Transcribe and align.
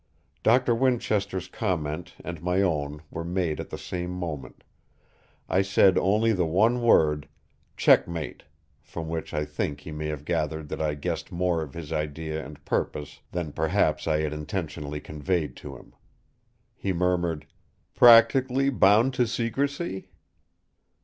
Doctor 0.41 0.73
Winchester's 0.73 1.47
comment 1.47 2.15
and 2.25 2.41
my 2.41 2.59
own 2.63 3.03
were 3.11 3.23
made 3.23 3.59
at 3.59 3.69
the 3.69 3.77
same 3.77 4.09
moment. 4.09 4.63
I 5.47 5.61
said 5.61 5.95
only 5.95 6.33
the 6.33 6.43
one 6.47 6.81
word 6.81 7.27
"Checkmate!" 7.77 8.41
from 8.81 9.09
which 9.09 9.31
I 9.31 9.45
think 9.45 9.81
he 9.81 9.91
may 9.91 10.07
have 10.07 10.25
gathered 10.25 10.69
that 10.69 10.81
I 10.81 10.95
guessed 10.95 11.31
more 11.31 11.61
of 11.61 11.75
his 11.75 11.93
idea 11.93 12.43
and 12.43 12.65
purpose 12.65 13.21
than 13.31 13.51
perhaps 13.51 14.07
I 14.07 14.21
had 14.21 14.33
intentionally 14.33 15.01
conveyed 15.01 15.55
to 15.57 15.77
him. 15.77 15.93
He 16.73 16.93
murmured: 16.93 17.45
"Practically 17.93 18.71
bound 18.71 19.13
to 19.13 19.27
secrecy?" 19.27 20.09